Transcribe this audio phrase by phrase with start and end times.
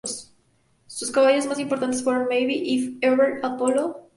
[0.87, 4.07] Sus caballos más importantes fueron Maybe, If Ever, Apollo, St.